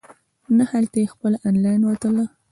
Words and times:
نه 0.57 0.63
هلته 0.71 0.95
یې 1.01 1.11
خپله 1.13 1.37
انلاین 1.47 1.81
وتله. 1.85 2.25